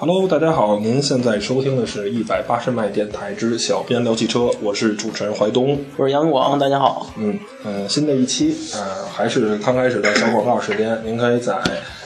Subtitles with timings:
[0.00, 7.10] Hello，大家好，您现在收听的是一百八十迈电台之小编聊汽车，我是主持人怀东，我是杨广，大家好。
[7.16, 11.52] 嗯呃，新的一期呃还是刚开始的小广告时间，您可以在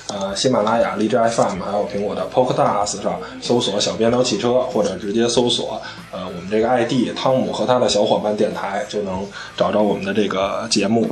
[0.09, 5.79] 呃喜马拉雅、荔枝 FM 还有苹果的 Podcast 上搜索“小编聊汽车”，或者直接搜索
[6.13, 9.23] 呃我们这个 ID 汤姆和他的小伙伴电台，就能
[9.55, 11.07] 找着我们的这个节目。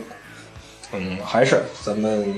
[0.95, 2.35] 嗯，还是咱们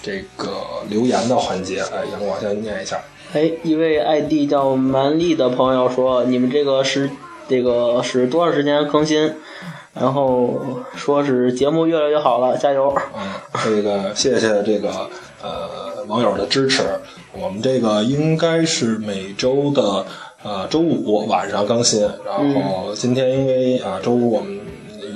[0.00, 2.96] 这个留言的环节，哎，杨广先念一下。
[3.32, 7.08] 哎，一位 ID 叫蛮力的朋友说：“你们这个是
[7.48, 9.32] 这个是多长时间更新？”
[9.94, 12.92] 然后说是节目越来越好了，加油！
[13.16, 13.32] 嗯，
[13.64, 14.88] 这个谢谢这个
[15.42, 16.82] 呃网友的支持。
[17.32, 20.04] 我们这个应该是每周的
[20.42, 24.58] 呃周五晚上更新，然后今天因为啊周五我们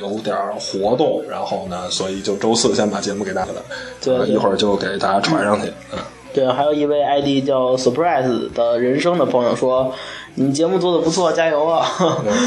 [0.00, 3.62] 有点活动，然后呢，所以就周四先把节目给大家了，
[4.00, 5.98] 对，一会儿就给大家传上去，嗯。
[6.34, 9.94] 对，还有一位 ID 叫 Surprise 的人生的朋友说
[10.34, 11.86] ：“你节目做的不错，加油啊！”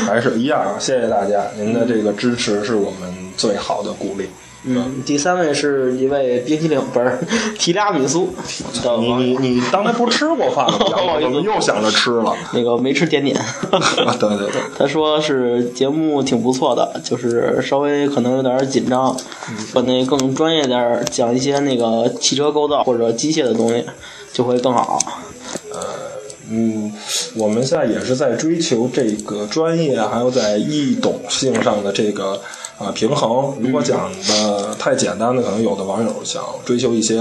[0.05, 4.27] 还是一样，谢谢大家，您的这个支持是我们最好的鼓励。
[4.69, 7.17] 嗯，第三位是一位冰淇淋，不是
[7.57, 8.33] 提拉米苏。
[8.99, 10.77] 你你你刚才不是吃过饭吗？
[11.21, 12.35] 怎么又想着吃了？
[12.53, 13.39] 那个没吃点点。
[14.19, 19.15] 对对对，他说是节目挺不错的，就是稍微可能有点紧张，
[19.73, 23.85] 把那更专业点讲一些那个汽车构造或者机械的东西，
[24.33, 24.99] 就会更好。
[25.71, 25.79] 呃，
[26.49, 26.91] 嗯，
[27.35, 32.42] 我们现在也是在追求这个专业，还有在易懂性上的这个。
[32.77, 33.55] 啊，平衡。
[33.60, 37.20] 如果讲的太简单的，可能有的网友想追求一些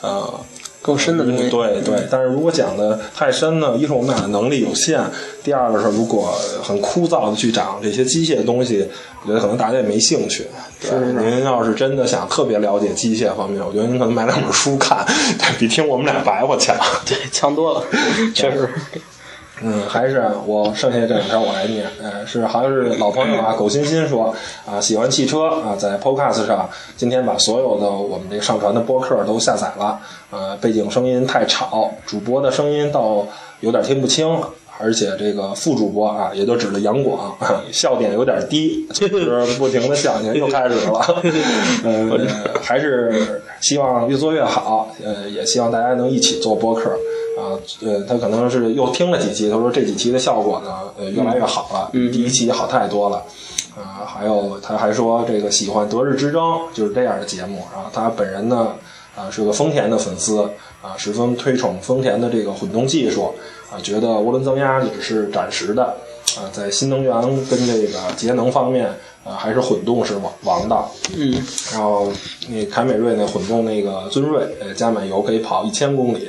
[0.00, 0.32] 呃
[0.80, 1.48] 更深的东西。
[1.50, 5.02] 对对，但是如果讲的太深呢，一是我们俩的能力有限，
[5.42, 6.32] 第二个是如果
[6.62, 8.88] 很枯燥的去讲这些机械的东西，
[9.22, 10.46] 我觉得可能大家也没兴趣。
[10.80, 15.04] 是您要是真的想特别了解机械方面，我觉得您可能买两本书看，
[15.58, 16.74] 比听我们俩白话强。
[17.04, 17.84] 对，强多了，
[18.34, 18.68] 确实。
[19.62, 21.86] 嗯，还是我剩下这两条我来念。
[22.02, 24.34] 呃，是好像是老朋友啊，狗欣欣说
[24.66, 30.00] 啊，喜欢汽车啊，在 Podcast 上今天把所有的我们这上传的播客都下载了。
[30.30, 33.26] 呃，背景声音太吵，主播的声音倒
[33.60, 34.26] 有点听不清，
[34.78, 37.36] 而且这个副主播啊，也就指着杨广，
[37.70, 41.22] 笑点有点低，就是 不停的笑，又开始了。
[41.84, 42.18] 呃，
[42.60, 44.92] 还是希望越做越好。
[45.04, 46.90] 呃，也希望大家能一起做播客。
[47.54, 53.22] 啊，呃，他可能是又听了几期，他说这几期的效果呢，呃，越来越好了，第一期好太多了，
[53.76, 58.72] 啊，还有他还说这个喜欢《德日之争》就是这样的节目，然后他本人呢，
[59.16, 60.42] 啊，是个丰田的粉丝，
[60.82, 63.34] 啊，十分推崇丰田的这个混动技术，
[63.70, 65.82] 啊，觉得涡轮增压只是暂时的，
[66.36, 67.14] 啊，在新能源
[67.46, 68.86] 跟这个节能方面，
[69.24, 71.34] 啊，还是混动是王王道，嗯，
[71.72, 72.08] 然后
[72.48, 76.28] 那凯美瑞那混动那个尊锐，呃，加满油可以跑一千公里。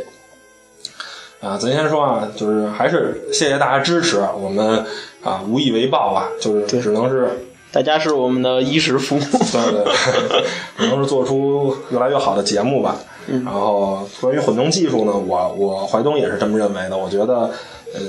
[1.42, 4.84] 啊，咱先说啊，就是还是谢谢大家支持，我们
[5.24, 7.30] 啊无以为报吧，就是只能是
[7.72, 9.94] 大家是我们的衣食父母，对对，
[10.78, 12.96] 只能是做出越来越好的节目吧。
[13.44, 16.98] 然后关于混动技术呢，我我怀东也是这么认为的。
[16.98, 17.50] 我觉得
[17.94, 18.02] 呃，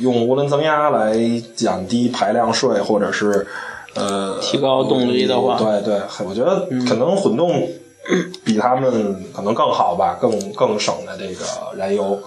[0.00, 1.16] 用涡轮增压来
[1.54, 3.46] 降低排量税，或者是
[3.94, 7.68] 呃提高动力的话，对对，我觉得可能混动。
[8.44, 11.44] 比他们可能更好吧，更更省的这个
[11.76, 12.18] 燃油。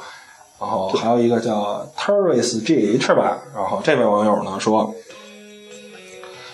[0.60, 3.38] 然后还有一个叫 Terrace GH 吧。
[3.56, 4.94] 然后这位网友呢说，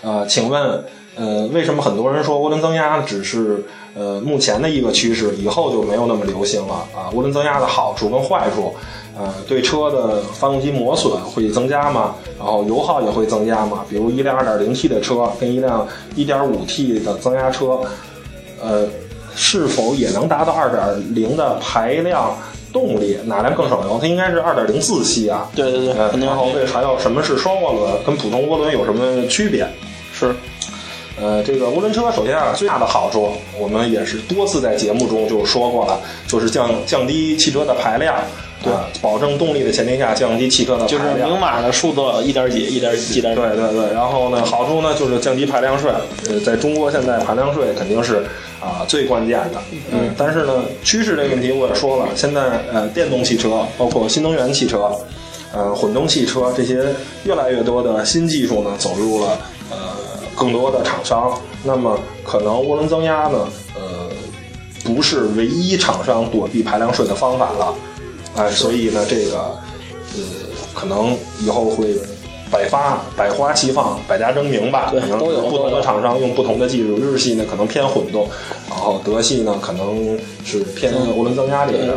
[0.04, 0.86] 呃，请问，
[1.16, 3.66] 呃，为什么很多人说涡轮增压只是
[3.96, 7.10] 呃目前的一个趋势，以后就没有那么流行了啊？
[7.16, 8.76] 涡轮增压的好处跟坏处，
[9.18, 12.14] 呃，对车的发动机磨损会增加吗？
[12.38, 13.84] 然后油耗也会增加吗？
[13.90, 17.82] 比如一辆 2.0T 的车跟一辆 1.5T 的增压车，
[18.62, 18.88] 呃。
[19.36, 22.38] 是否也能达到二点零的排量
[22.74, 23.18] 动力？
[23.26, 24.00] 哪辆更省油？
[24.02, 25.50] 它应该是二点零自吸啊。
[25.56, 26.26] 对对对。
[26.26, 28.04] 然后这还有什么是双涡轮？
[28.06, 29.68] 跟普通涡轮有什么区别？
[30.14, 30.36] 是。
[31.18, 35.98] 呃，这个涡轮车首先啊，最大的好处，我们也是多次在节目中就说过了，
[36.28, 38.14] 就是降降低汽车的排量，
[38.64, 40.86] 对，保证动力的前提下降低汽车的。
[40.86, 43.36] 就是明码的数字一点几，一点几点。
[43.36, 43.94] 对对对。
[43.94, 45.92] 然后呢，好处呢就是降低排量税。
[46.30, 48.26] 呃，在中国现在排量税肯定是。
[48.62, 49.62] 啊，最关键的，
[49.92, 52.42] 嗯，但是呢，趋势这个问题我也说了，现在
[52.74, 54.90] 呃，电动汽车，包括新能源汽车，
[55.54, 56.84] 呃，混动汽车这些
[57.26, 59.38] 越来越多的新技术呢，走入了
[59.70, 59.78] 呃
[60.36, 64.10] 更多的厂商，那么可能涡轮增压呢，呃，
[64.84, 67.72] 不是唯一厂商躲避排量税的方法了，
[68.36, 69.38] 哎，所以呢，这个
[70.16, 70.22] 呃，
[70.74, 71.96] 可能以后会。
[72.52, 74.90] 百发百花齐放，百家争鸣吧。
[74.92, 76.96] 对可能不同的厂商用不同的技术。
[76.96, 78.30] 日系呢可能偏混动，
[78.70, 81.90] 然后德系呢可能是偏涡轮增压这边。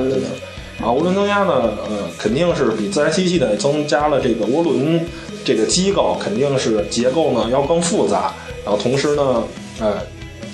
[0.81, 5.07] 啊，涡轮增压呢，呃，肯定是比自然吸气呢增加了这个涡轮
[5.45, 8.33] 这个机构，肯定是结构呢要更复杂。
[8.65, 9.45] 然后同时呢，
[9.81, 9.99] 呃，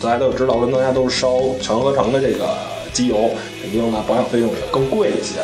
[0.03, 2.49] 大家都知道涡轮增压都是烧全合成的这个
[2.93, 3.31] 机油，
[3.63, 5.41] 肯定呢保养费用也更贵一些。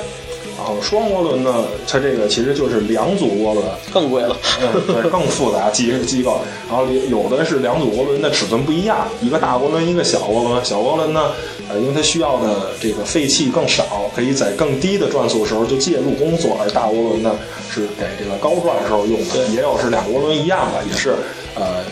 [0.60, 4.36] 然后双涡轮呢，它这个其实就是两组涡轮，更贵了。
[4.60, 6.42] 嗯，对，更复杂机机构。
[6.68, 10.62] 然后有的是两组涡轮的尺寸不一样，一个大涡轮，一个小涡轮。
[10.62, 11.32] 小涡轮呢，
[11.70, 17.34] 呃，因为它需要的这个废气更少，可以在更低的转速时候就介入工作；而大涡轮呢，
[17.72, 19.46] 是给这个高转时候用的。
[19.46, 21.14] 也有是两个涡轮一样的，也是
[21.54, 21.82] 呃，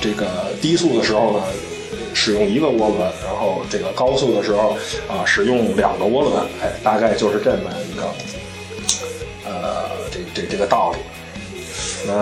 [0.00, 0.26] 这个
[0.62, 1.42] 低速的时候呢。
[2.20, 4.76] 使用一个涡轮，然后这个高速的时候
[5.06, 8.02] 啊，使用两个涡轮，哎，大概就是这么一个，
[9.46, 10.98] 呃，这这这个道理。
[12.08, 12.12] 那，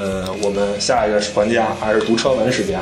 [0.00, 2.80] 呃，我们下一个环节，还是读车文时间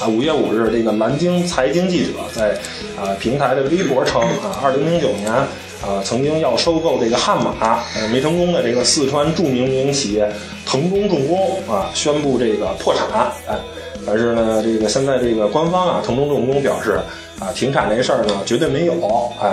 [0.00, 0.08] 啊。
[0.08, 2.58] 五月五日，这个南京财经记者在
[3.00, 5.46] 啊平台的微博称啊，二零零九年啊
[6.04, 10.28] 曾经要收购这个悍马，没成功的这个四川著名民营企业
[10.66, 13.56] 腾中重工啊宣布这个破产，哎。
[14.06, 17.00] 但是呢，这个现在这个官方啊，腾中重工表示
[17.40, 18.94] 啊，停产这事儿呢绝对没有，
[19.42, 19.48] 哎，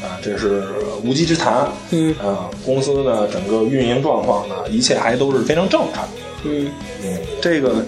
[0.00, 0.62] 啊，这是
[1.04, 1.68] 无稽之谈。
[1.90, 6.08] 嗯，啊，公司呢整个运营状况呢，一切还都是非常正常。
[6.44, 6.70] 嗯
[7.02, 7.84] 嗯，这个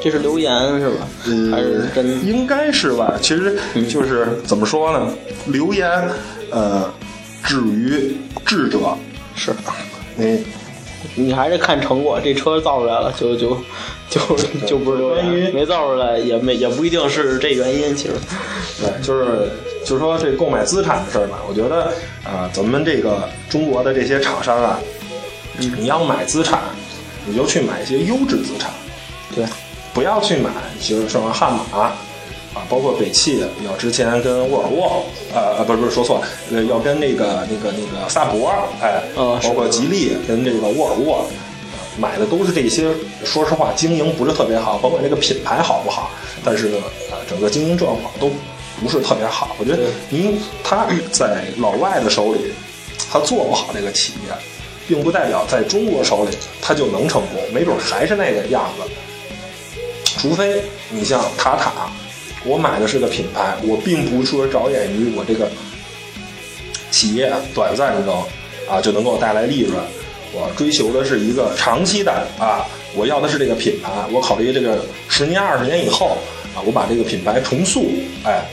[0.00, 0.50] 这是留言
[0.80, 1.08] 是吧？
[1.52, 2.26] 还是真？
[2.26, 3.18] 应该是吧。
[3.22, 3.56] 其实
[3.88, 5.12] 就是 怎么说呢？
[5.46, 5.88] 留言
[6.50, 6.90] 呃，
[7.44, 8.78] 至于智者
[9.36, 9.52] 是，
[10.16, 10.44] 你
[11.14, 13.56] 你还是看成果，这车造出来了就就。
[14.10, 14.20] 就
[14.66, 18.14] 就不是留言，没造出来也没也不一定是这原因，其实，
[18.80, 19.48] 对，就是
[19.84, 21.92] 就是说这购买资产的事儿吧，我觉得
[22.24, 24.80] 啊，咱们这个中国的这些厂商啊，
[25.78, 26.60] 你要买资产，
[27.24, 28.72] 你就去买一些优质资产，
[29.32, 29.44] 对，
[29.94, 30.50] 不要去买，
[30.80, 31.60] 就是什么悍马
[32.54, 36.20] 啊，包括北汽要之前跟沃尔沃，呃呃，不是不是说错
[36.50, 41.26] 了，要跟那个那个那个萨博，哎，包括吉利跟这个沃尔沃。
[41.98, 42.88] 买的都是这些，
[43.24, 46.10] 说实话，经营不是特别好，甭管这个品牌好不好，
[46.42, 46.78] 但是呢，
[47.10, 48.30] 啊，整个经营状况都
[48.80, 49.54] 不是特别好。
[49.58, 52.52] 我觉得您他在老外的手里，
[53.10, 54.34] 他做不好这个企业，
[54.88, 56.30] 并不代表在中国手里
[56.62, 58.90] 他就能成功，没准还是那个样子。
[60.16, 61.90] 除非你像塔塔，
[62.44, 65.48] 我买的是个品牌，我并不说着眼于我这个
[66.90, 68.14] 企业短暂能
[68.68, 69.76] 啊就能够带来利润。
[70.32, 72.64] 我追求的是一个长期的啊，
[72.94, 76.16] 我要的是这个品牌，我考虑这个十年、二十年以后
[76.54, 77.86] 啊，我把这个品牌重塑，
[78.24, 78.48] 哎，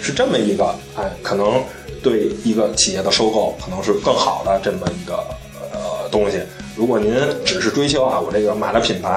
[0.00, 1.60] 是这么一个哎，可能
[2.02, 5.16] 对一个企业的收购可能是更好的这么一个
[5.72, 6.38] 呃东西。
[6.76, 7.12] 如果您
[7.44, 9.08] 只是追求啊，我这个买了品牌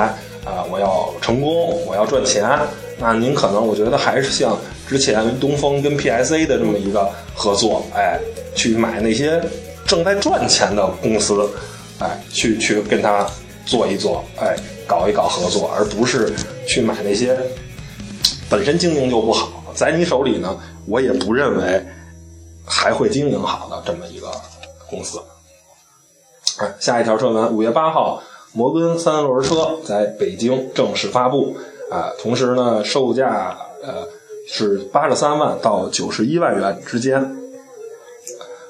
[0.44, 2.50] 啊，我要成功，我要赚钱，
[2.98, 4.58] 那您可能我觉得还是像
[4.88, 8.20] 之前东风跟 PSA 的这么一个合作，哎，
[8.56, 9.42] 去买那些
[9.86, 11.50] 正在赚钱的公司。
[11.98, 13.26] 哎，去去跟他
[13.66, 14.54] 做一做，哎，
[14.86, 16.30] 搞一搞合作，而不是
[16.68, 17.40] 去买那些
[18.50, 21.82] 本身经营就不好，在你手里呢，我也不认为
[22.66, 24.30] 还会经营好的这么一个
[24.90, 25.18] 公司。
[26.58, 28.22] 哎，下一条车文，五月八号，
[28.52, 31.56] 摩根三轮车在北京正式发布，
[31.96, 34.08] 啊，同时呢，售价呃
[34.48, 37.36] 是八十三万到九十一万元之间，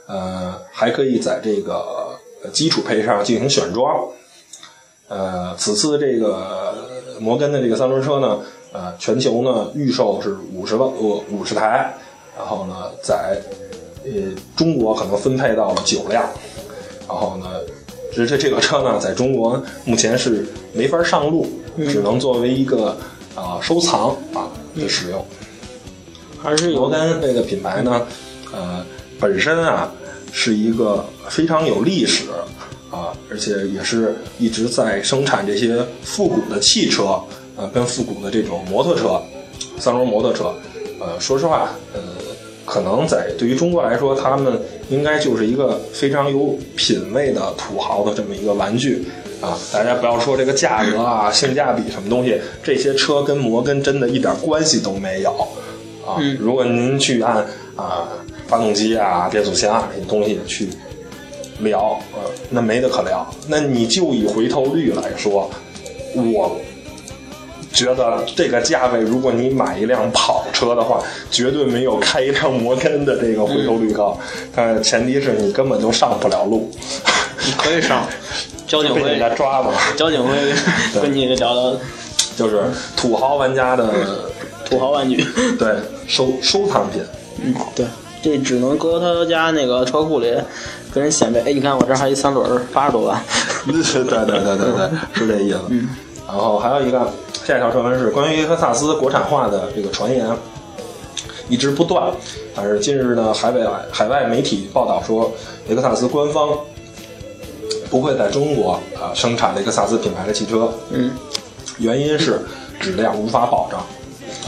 [0.07, 2.03] 呃，还可以在这个。
[2.53, 4.07] 基础配上进行选装，
[5.07, 6.75] 呃，此次这个
[7.19, 8.39] 摩根的这个三轮车呢，
[8.71, 11.91] 呃，全球呢预售是五十万呃五十台，
[12.37, 13.41] 然后呢在
[14.03, 14.11] 呃
[14.55, 16.23] 中国可能分配到了九辆，
[17.07, 17.47] 然后呢，
[18.13, 21.47] 这这这个车呢在中国目前是没法上路，
[21.89, 22.95] 只能作为一个
[23.35, 25.25] 啊收藏啊的使用。
[26.41, 28.01] 还是摩根这个品牌呢，
[28.51, 28.85] 呃，
[29.19, 29.91] 本身啊。
[30.37, 32.25] 是一个非常有历史
[32.91, 37.17] 啊，而且也是一直在生产这些复古的汽车
[37.55, 39.17] 呃，跟复古的这种摩托车，
[39.79, 40.53] 三轮摩托车。
[40.99, 42.01] 呃，说实话，呃，
[42.65, 49.05] 可能在对于中国来说，他们应该就是一个非常有品位的土豪的这么一个玩具
[49.41, 49.57] 啊。
[49.73, 55.31] 大家不要说这个价格啊、 性价比什么东西，这些车跟摩根真的一点关系都没有
[56.05, 56.17] 啊。
[56.39, 57.37] 如果您去按
[57.75, 58.07] 啊。
[58.47, 60.69] 发动机啊，变速箱啊这些东西去
[61.61, 62.19] 聊，呃，
[62.51, 63.25] 那没得可聊。
[63.47, 65.49] 那你就以回头率来说，
[66.13, 66.55] 我
[67.73, 71.01] 觉得这个价位，如果你买一辆跑车的话，
[71.31, 74.15] 绝对没有开一辆摩根的这个回头率高。
[74.55, 76.69] 但是前提是你根本就上不了路。
[77.45, 78.07] 你可以上，
[78.67, 79.71] 交警会人家抓吗？
[79.95, 80.35] 交警会
[81.01, 81.77] 跟你聊聊，
[82.35, 82.63] 就是
[82.97, 83.87] 土豪玩家的
[84.65, 85.23] 土豪玩具，
[85.59, 85.75] 对，
[86.07, 87.01] 收收藏品，
[87.43, 87.85] 嗯，对。
[88.23, 90.33] 这只能搁他家那个车库里
[90.91, 93.21] 跟人显摆，哎，你看我这还一三轮，八十多万。
[93.67, 95.59] 对对对对对对，是这意思。
[95.69, 95.89] 嗯。
[96.27, 97.07] 然后还有一个
[97.45, 100.27] 下一条传闻是关于雷克萨斯国产化的这个传言
[101.49, 102.11] 一直不断，
[102.55, 105.31] 但是近日呢，海外海外媒体报道说，
[105.67, 106.49] 雷克萨斯官方
[107.89, 110.71] 不会在中国啊生产雷克萨斯品牌的汽车。
[110.91, 111.11] 嗯。
[111.77, 112.39] 原因是
[112.79, 113.81] 质量无法保障，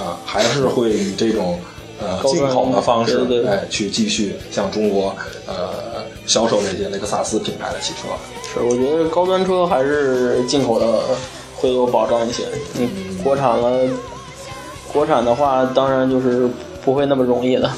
[0.01, 1.59] 啊，还是会以这种
[1.99, 5.13] 呃进口的方式，哎，去继续向中国
[5.45, 8.07] 呃销售这些雷克萨斯品牌的汽车。
[8.53, 11.01] 是，我觉得高端车还是进口的
[11.57, 12.43] 会有保障一些。
[12.79, 12.89] 嗯
[13.21, 13.89] 国产了，
[14.93, 16.47] 国产的话，当然就是
[16.85, 17.69] 不会那么容易的。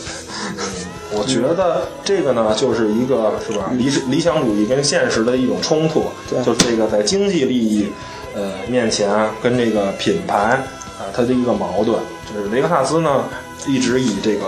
[1.11, 7.87] 我觉得这个呢，就是一个是吧，理理想主义跟现实的一种冲突，就是这个在经济利益。
[8.35, 9.09] 呃，面前
[9.41, 11.97] 跟这个品牌啊，它的一个矛盾，
[12.31, 13.25] 就是雷克萨斯呢，
[13.67, 14.45] 一直以这个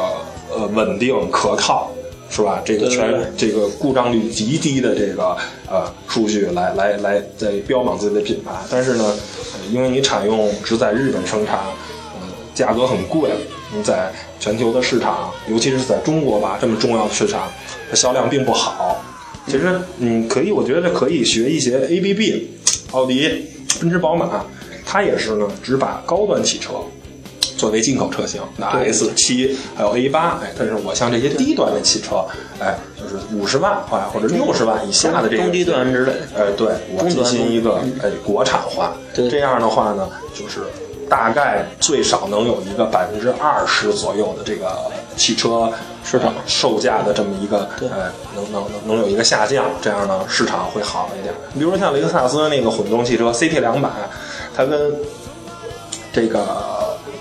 [0.51, 1.91] 呃稳定可靠，
[2.30, 2.62] 是吧？
[2.63, 5.36] 这个全这个故障率极低的这个
[5.68, 9.15] 呃数据来来来在标榜自己的品牌，但是呢，
[9.72, 11.62] 因为你产用只在日本生产，
[12.22, 13.32] 嗯，价格很贵，
[13.75, 17.50] 你在全球的市场，尤其是在中国吧这么重要的市场，
[17.89, 19.01] 它销量并不好。
[19.48, 20.27] 其实嗯。
[20.27, 22.48] 可以，我觉得可以学一些 ABB，
[22.91, 23.48] 奥迪。
[23.79, 24.45] 奔驰、宝马，
[24.86, 26.74] 它也是呢，只把高端汽车
[27.57, 32.25] 作为进口车型，那 S 七还有 A 八，哎，但是我像这些低端的汽车，
[32.60, 40.60] 哎，就是五十万块或者六十万以下的这个中低端之类，哎，对我进行一个哎国产化，这样的话呢，就是
[41.12, 44.72] 大概最少能有一个百分之二十左右的这个
[45.18, 45.70] 汽车
[46.06, 51.34] 市场售价的这么一个，呃，能能能能有一个下降，这样呢市场会好一点。
[51.53, 53.89] 比如说像雷克萨斯那个混动汽车 CT 两百，
[54.56, 54.96] 它跟
[56.13, 56.39] 这个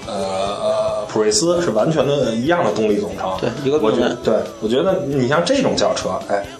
[0.07, 3.37] 呃呃普锐斯是完全的一样的动力总成。
[3.41, 6.47] 对，一个我觉得，对我觉得你像这种轿车，哎，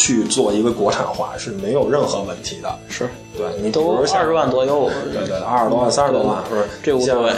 [0.00, 2.78] 去做一个国产化是没有任何问题的。
[2.88, 6.66] 是，对你都二十万左右，对对，二十多万、三十多万，是不是？
[6.82, 7.32] 这无所谓。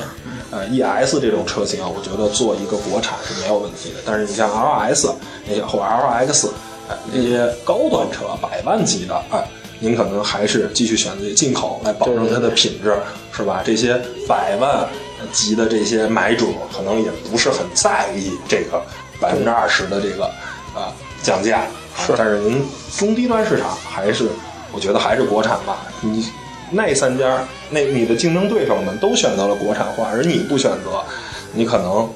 [0.52, 3.96] 呃，ES 这种车型，我觉得做一个国产是没有问题的。
[4.06, 5.10] 但是你像 LS
[5.48, 6.50] 那些或 LX，
[6.88, 9.42] 哎，那些高端车百万级的，哎，
[9.80, 12.94] 您可能还是继续选择进口来保证它的品质，
[13.32, 13.62] 是吧？
[13.64, 14.86] 这些百万
[15.32, 18.80] 级的这些买主，可能也不是很在意这个
[19.18, 20.30] 百分之二十的这个
[20.76, 20.92] 呃
[21.24, 21.66] 降价。
[21.96, 22.64] 是，但是您
[22.96, 24.28] 中低端市场还是，
[24.72, 25.86] 我觉得还是国产吧。
[26.00, 26.26] 你。
[26.74, 31.04] 那三家，那你的竞争对手们都选择了国产化，而你不选择，
[31.52, 32.08] 你可能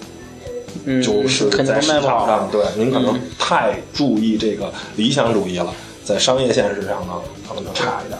[1.03, 5.71] 就是在市场上，对，您可能太注意这个理想主义了，
[6.03, 8.19] 在商业现实上呢，可能就差一点。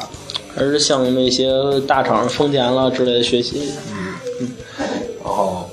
[0.55, 1.51] 还是向那些
[1.87, 3.73] 大厂、丰田了之类的学习。
[3.91, 4.53] 嗯嗯。
[5.25, 5.71] 然后，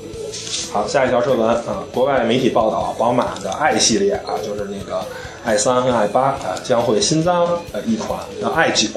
[0.74, 5.06] 好，下一条车文啊，国外媒体报道，宝马的 i 系列啊，就是那个
[5.46, 8.90] i 三跟 i 八啊，将会新增呃一款叫 i 九。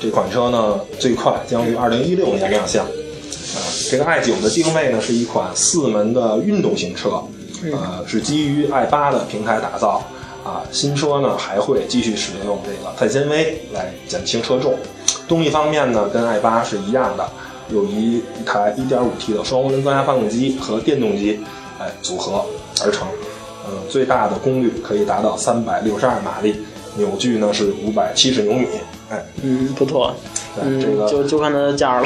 [0.00, 2.86] 这款车呢，最快将于二零一六年亮相。
[2.86, 7.22] 啊，这个 i 九的定位呢是一款四门的运动型车，
[7.70, 10.02] 呃，是基于 i 八的平台打造。
[10.42, 14.74] 啊，新车呢还会继续使用这个碳纤维来减轻车重。
[15.28, 17.28] 动力方面呢，跟 i 八是一样的，
[17.70, 21.40] 有一一台 1.5T 的双涡轮增压发动机和电动机，
[21.78, 22.44] 哎，组合
[22.84, 23.06] 而成。
[23.64, 26.56] 呃，最大的功率可以达到三百六十二马力，
[26.96, 28.66] 扭矩呢是五百七十牛米。
[29.08, 30.14] 哎嗯，不错。
[30.54, 32.04] 对，这个就就看它的价了。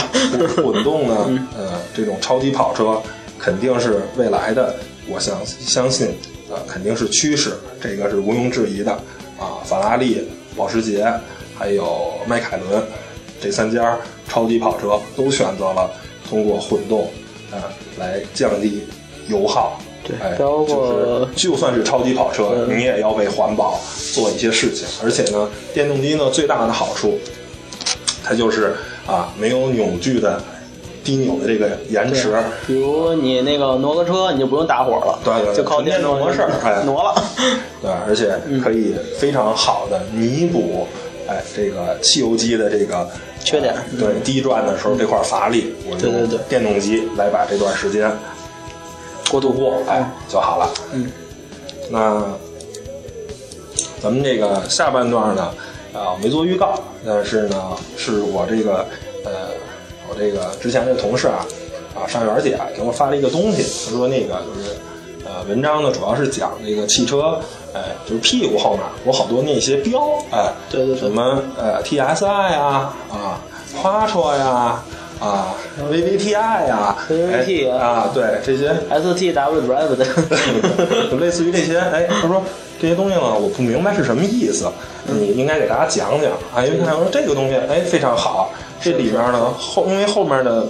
[0.56, 1.16] 混动呢，
[1.56, 3.00] 呃，这种超级跑车
[3.38, 4.74] 肯定是未来的，
[5.08, 6.08] 我相相信，
[6.50, 8.92] 呃，肯定是趋势，这个是毋庸置疑的。
[9.38, 11.10] 啊，法拉利、保时捷
[11.58, 12.82] 还有迈凯伦
[13.40, 15.90] 这三家超级跑车都选择了
[16.28, 17.10] 通过混动，
[17.50, 17.64] 啊，
[17.98, 18.84] 来降低
[19.28, 19.78] 油耗。
[20.04, 23.80] 对，包括就算是超级跑车，你也要为环保
[24.12, 24.86] 做一些事情。
[25.02, 27.18] 而且呢，电动机呢最大的好处，
[28.22, 30.40] 它就是啊没有扭矩的
[31.02, 32.32] 低扭的这个延迟。
[32.68, 37.12] 比如你那个挪个车，你就不用打火了，对对，就靠电动模式，哎，挪了。
[37.82, 40.86] 对，而且可以非常好的弥补
[41.28, 43.08] 哎这个汽油机的这个
[43.44, 43.74] 缺点。
[43.98, 48.10] 对，低转的时候这块乏力，我用电动机来把这段时间。
[49.28, 50.72] 过渡过，哎，就好了。
[50.92, 51.10] 嗯，
[51.90, 52.22] 那
[54.00, 55.52] 咱们这个下半段呢，
[55.92, 58.86] 啊，没做预告，但是呢，是我这个
[59.24, 59.48] 呃，
[60.08, 61.44] 我这个之前的同事啊，
[61.96, 64.76] 啊，尚元姐给我发了一个东西，她说那个就是
[65.36, 67.38] 呃，文章呢主要是讲这个汽车，
[67.74, 70.00] 哎，就是屁股后面有好多那些标，
[70.30, 73.38] 哎，对对对，什么呃 T S I 啊，啊，
[73.74, 74.82] 花车呀。
[75.18, 75.54] 啊
[75.90, 76.32] ，VVTi
[76.68, 80.04] 呀 VVT 哎啊，对这些 STW Drive 的，
[81.10, 82.42] 就类似于这些，哎，他说
[82.78, 84.70] 这些东西呢，我不明白是什么意思，
[85.06, 90.66] 你应该给大家讲讲啊，因为他说这个东西，哎，非常好，这里边呢后因为后面的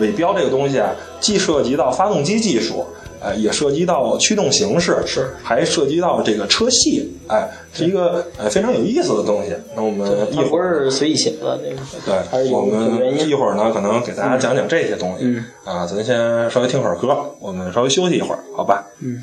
[0.00, 2.86] 尾标这个东西啊，既涉及到发动机技术。
[3.20, 9.52] 哎，也涉及到驱动形式，是还涉及到这个车系，哎，是一个呃非常有意思的东西。
[9.74, 15.24] 那我们一会儿是随意写的，这个对，我们一会儿呢，可能给大家讲讲这些东西。
[15.24, 18.84] 嗯啊，咱先稍微听会儿歌，我们稍微休息一会儿，好吧？
[19.00, 19.22] 嗯。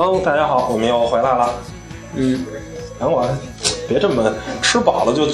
[0.00, 1.52] Hello，大家好，我们又回来了。
[2.14, 2.46] 嗯，
[3.00, 3.28] 然后我
[3.88, 4.32] 别这么
[4.62, 5.24] 吃饱了就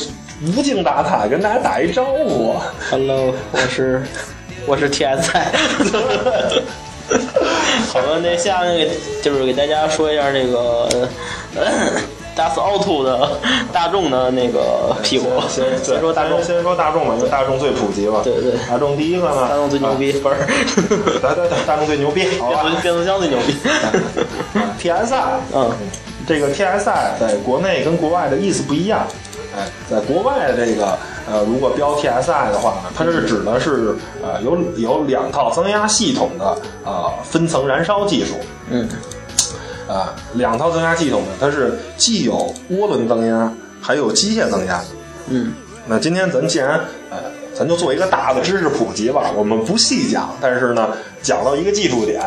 [0.56, 2.54] 无精打采，跟大家打一招呼。
[2.90, 4.02] Hello，我是
[4.66, 5.44] 我是 TSI。
[7.92, 8.90] 好了，那下面给
[9.22, 10.88] 就是给大家说一下这个
[11.54, 11.60] 大
[12.42, 13.28] s Auto 的
[13.72, 15.28] 大众的那个屁股。
[15.48, 18.20] 先先说大众，先说大众吧，因为大众最普及嘛。
[18.24, 20.36] 对对大众第一个呢，大众最牛逼，不是？
[20.76, 23.56] 对对对，大众最牛逼，好吧变速变速箱最牛逼。
[24.80, 25.22] TSI，
[25.54, 25.70] 嗯，
[26.26, 29.06] 这个 TSI 在国内跟国外的意思不一样。
[29.56, 30.98] 哎，在国外的这个
[31.30, 38.34] 呃，如果标 TSI 的话呢，它是指的是呃有有两套增压系统的呃分层燃烧技术。
[38.68, 38.88] 嗯，
[39.88, 44.82] 啊，两套增压系统呢，它是既有涡轮增压，还有机械增压。
[45.28, 45.52] 嗯，
[45.86, 47.18] 那今天咱既然呃，
[47.54, 50.88] 咱就做一个大的知识普及吧，我们不细讲，但是呢，
[51.22, 52.20] 讲到一个技术点，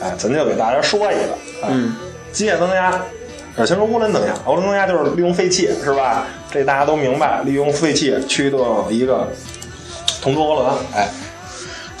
[0.00, 1.32] 哎、咱就给大家说一个。
[1.62, 1.94] 哎嗯，
[2.32, 3.00] 机械增压，
[3.56, 6.26] 呃，先说涡轮增压，涡轮增压就是利用废气，是吧？
[6.50, 9.28] 这大家都明白，利用废气驱动一个
[10.22, 11.08] 同轴涡轮，哎，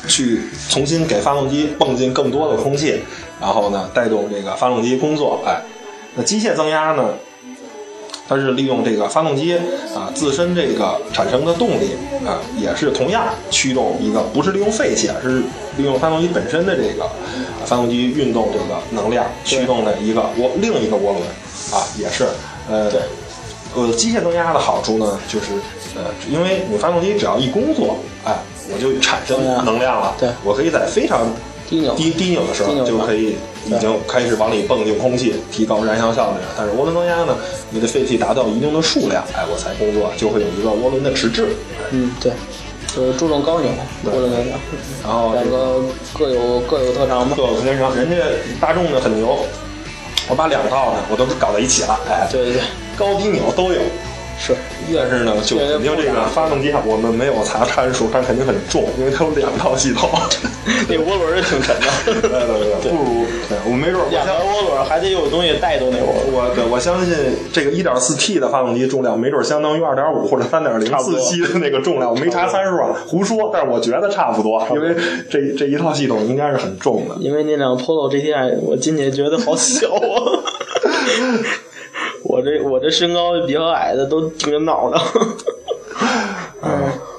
[0.08, 3.00] 去重新给发动机泵进更多的空气，
[3.40, 5.60] 然后呢，带动这个发动机工作，哎，
[6.14, 7.10] 那机械增压呢？
[8.28, 9.56] 它是利用这个发动机
[9.92, 15.42] 啊自身这个产生的动力啊，也是同样驱动一个，不是利用废气，是
[15.76, 17.10] 利用发动机本身的这个
[17.64, 21.16] 发动机运动这个能量驱动的一个涡另一个涡轮
[21.72, 22.24] 啊，也是
[22.70, 23.00] 呃对
[23.74, 25.46] 呃机械增压的好处呢，就是
[25.96, 28.38] 呃因为你发动机只要一工作，哎，
[28.72, 31.26] 我就产生能量了，对我可以在非常
[31.68, 36.48] 低扭低低扭的时候就可以已经开始往里蹦进空气，提高燃烧效率了。
[36.56, 37.36] 但是涡轮增压呢，
[37.70, 41.48] 你的废气达到一定的数量，哎，我才工作，就会有一个涡轮的迟滞。
[41.90, 42.32] 嗯，对，
[42.94, 43.70] 就是注重高扭，
[44.06, 44.56] 涡轮增压，
[45.02, 47.34] 然后两个各有各有特长吧。
[47.36, 48.16] 各有特长，人家
[48.60, 49.38] 大众的很牛，
[50.28, 52.62] 我把两套呢我都搞在一起了，哎，对对对，
[52.96, 53.80] 高低扭都有。
[54.42, 54.56] 是，
[54.96, 60.08] 但是呢，就肯定这个发动机上我们没有查参数，它肯定很重，因为它有两套系统。
[60.88, 61.86] 那涡轮是挺沉的。
[62.06, 62.30] 对对
[62.80, 66.32] 对，不如对我没准儿两条涡轮还得有东西带动那涡轮。
[66.32, 67.14] 我对我相信
[67.52, 72.10] 这个 1.4T 的发动机重量，没准相当于2.5或者3.0差不多四期的那个重量。
[72.10, 74.96] 我没查参数啊，胡说，但是我觉得差不多，因为
[75.28, 77.14] 这这一套系统应该是很重的。
[77.20, 80.00] 因为那辆 Polo GTI 我今年觉得好小啊，
[82.24, 85.00] 我这我这身高比较矮的都挺着脑袋。
[86.62, 86.70] 嗯，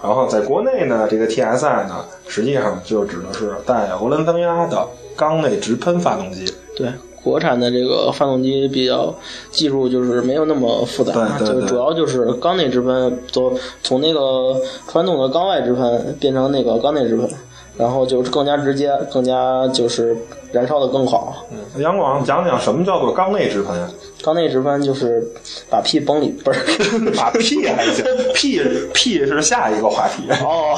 [0.03, 6.53] 然后在国内呢，这个 TSI 呢，实际上就指的是带涡轮增压的缸内直喷发动机。
[6.75, 6.87] 对，
[7.23, 9.13] 国产的这个发动机比较
[9.49, 14.55] 技术就是没有那么复杂，对对对就主要就是缸内直喷，从从那个
[14.87, 17.27] 传统的缸外直喷变成那个缸内直喷，
[17.77, 20.15] 然后就是更加直接，更加就是
[20.51, 21.45] 燃烧的更好。
[21.77, 23.89] 杨广讲讲什么叫做缸内直喷啊？
[24.23, 25.23] 缸内直喷就是
[25.67, 26.59] 把屁崩里，不是
[27.17, 28.05] 把屁还行，
[28.35, 28.61] 屁
[28.93, 30.23] 屁是下一个话题。
[30.43, 30.77] 哦，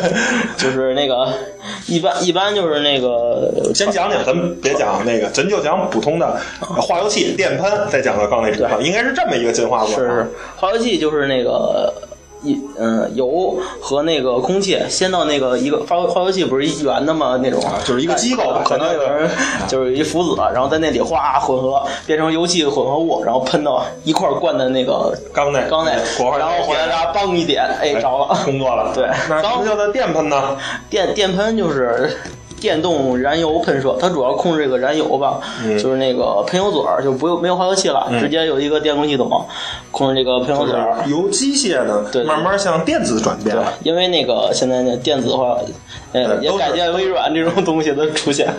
[0.56, 1.28] 就是那个
[1.86, 10.04] 一般一般就是那个先讲讲，咱们别讲那个，咱就讲普通的呃化油器、电喷，再讲到缸内直喷，应该是这么一个进化过程。
[10.04, 11.92] 是是，化油器就是那个
[12.48, 17.38] 一嗯油和那个空气先到那个一个发发油器不是一圆的吗？
[17.42, 19.30] 那种啊就是一个机构吧可能有人
[19.68, 25.92] 就是一浮子，然后在那里哗混合变成油气混合物，然后喷到一块儿灌的那个缸内缸内，
[26.38, 28.38] 然后回来然后梆一点，哎着了。
[28.44, 28.92] 工作了。
[28.94, 30.56] 对那什缸么叫做电喷呢？
[30.88, 32.16] 电电喷就是
[32.60, 39.28] 电动燃油喷射，它主要控制这个燃油吧，嗯就是那个喷油嘴儿就不用没有化油器了，直接有一个电控系统
[39.90, 40.98] 控制这个喷油嘴儿。
[41.06, 45.56] 由机械的对对慢慢向电子转变对。，因为那个现在那电子化，
[46.12, 48.52] 呃，也改变微软这种东西的出现。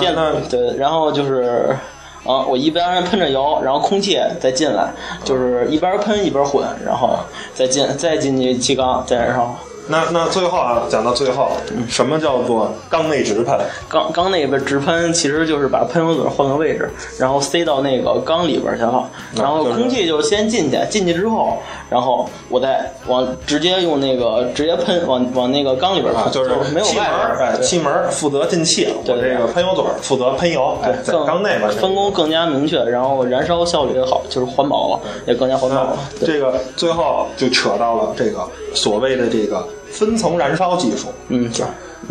[0.00, 1.76] 电那对，然后就是。
[2.24, 4.92] 啊，我一边喷着油，然后空气再进来，
[5.24, 7.18] 就是一边喷一边混，然后
[7.52, 9.52] 再进再进去气缸再燃烧。
[9.88, 11.50] 那那最后啊，讲到最后，
[11.88, 13.58] 什么叫做缸内直喷？
[13.88, 21.58] 缸缸内边直喷其实就是把喷油嘴换个位置，然后塞到那个缸里边去了，然后空气就先进去，进去之后，
[21.90, 35.82] 然后我再往直接用那个直接喷往往那个缸里边啊，喷，就是没有气门儿，外边，哎，气门儿负责进气，我对对这个喷油嘴儿负责喷油，哎，在缸内完成分工更加明确，然后燃烧效率也好，就是环保了，也更加环保。
[35.82, 35.98] 了。
[36.24, 41.12] 这个最后就扯到了这个所谓的这个分层燃烧技术。
[41.28, 41.62] 嗯，是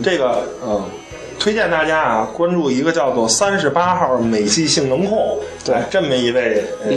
[0.04, 0.82] 这个嗯，
[1.40, 6.92] 推荐大家啊关注一个叫做三十八号美系性能控，对哎这么一位呃。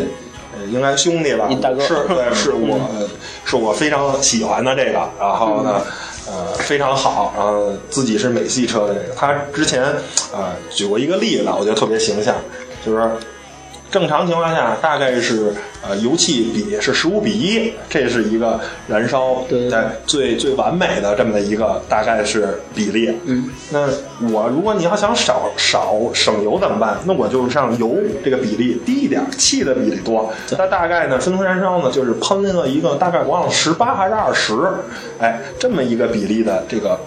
[0.56, 3.08] 呃应该兄弟吧大哥， 是对，是我，呃
[3.44, 5.00] 是我非常喜欢的这个。
[5.18, 5.82] 然后呢，
[6.28, 7.34] 呃，非常好。
[7.36, 9.82] 然后自己是美系车的这个，他之前
[10.32, 12.36] 呃举过一个例子，我觉得特别形象，
[12.86, 13.10] 就是
[13.90, 15.52] 正常情况下，大概是
[15.88, 23.12] 呃油气比是十五比一，这是一个燃烧对对在最最完美的这么的一个大概是比例。
[23.24, 23.86] 嗯，那
[24.32, 26.98] 我如果你要想少少省油怎么办？
[27.04, 30.32] 那我就让油这个比例低一点，气的比例多。
[30.58, 34.54] 那大概呢，分层燃烧呢，就是喷了一个大概我忘了十八还是二十，
[35.18, 36.98] 哎，这么一个比例的这个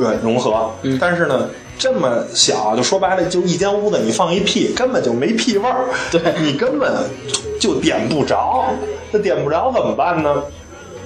[0.00, 0.70] 对融合。
[0.82, 1.48] 嗯但是呢。
[1.80, 5.86] 这么小，就说白了，就一间屋子，你放一屁，根本就没屁味儿。
[6.10, 6.92] 对你根本
[7.58, 8.66] 就点不着，
[9.10, 10.42] 那点不着怎么办呢？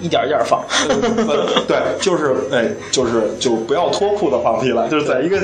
[0.01, 0.65] 一点一点放。
[1.69, 5.39] 对，就是哎，就是就不要脱裤子放屁了，就是在一个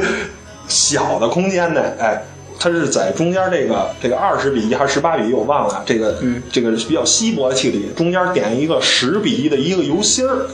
[0.67, 2.21] 小的空间内，哎，
[2.61, 10.47] 它是在中间这个这个二十比一还是十八比一，我忘了，这个、嗯这个比较稀薄的气体，中间点一个十比一的一个油芯儿，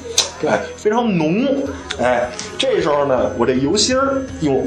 [0.47, 1.45] 哎，非常浓，
[1.99, 4.64] 哎，这时候呢，我这油芯儿用。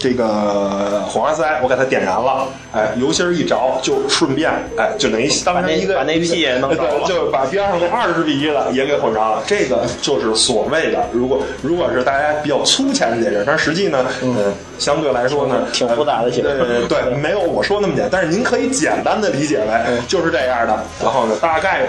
[0.00, 9.42] 这个火花塞我给它点燃了，哎，油芯儿一着就顺便，哎，就等于当成一个把那屁也弄着了 对就把边上那二十比一的也给混着了。
[9.46, 20.82] 这个就是所谓的，如果如果是大家比较粗浅的解释，但实际呢，嗯，相对来说呢，挺复杂的对，没有我说那么简单，但是您可以简单的理解为就是这样的。
[21.02, 21.86] 然后呢，大概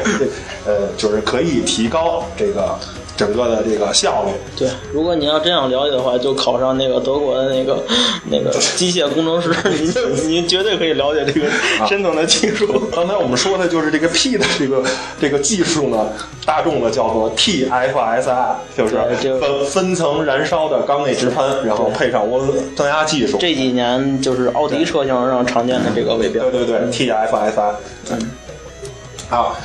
[0.66, 2.78] 呃就是可以提高这个
[3.22, 4.32] 整个的这个效率。
[4.58, 7.78] 对，如果你要真想了解的话，就考上那个德国的那个
[8.32, 11.46] 那个机械工程师，您就你绝对可以了解这个
[11.80, 12.68] 啊深层的技术。
[12.92, 14.84] 刚才我们说的就是这个 P 的这个
[15.20, 16.08] 这个技术呢，
[16.48, 18.98] 大众的叫做 TFSI，就是
[19.40, 23.38] 分分层燃烧的缸内直喷，然后配上涡轮增压技术。
[23.40, 26.66] 这几年就是奥迪车型上常见的这个尾标对。
[26.66, 27.74] 对对，TFSI。
[28.10, 28.32] 嗯，
[29.30, 29.56] 好，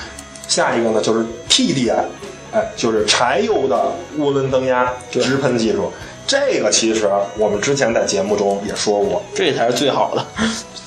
[0.48, 2.04] 下一个呢就是 TDI，
[2.52, 5.92] 哎，就是柴油的涡轮增压直喷技术。
[6.26, 10.26] 这个其实我们之前在节目中也说过，这才是最好的。